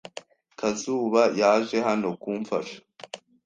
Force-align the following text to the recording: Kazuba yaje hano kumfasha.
Kazuba 0.59 1.21
yaje 1.41 1.77
hano 1.87 2.09
kumfasha. 2.21 2.77